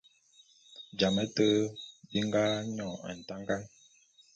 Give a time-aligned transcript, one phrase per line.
[0.99, 1.47] Jame te
[2.09, 2.43] bi nga
[2.75, 3.63] nyon ntangan.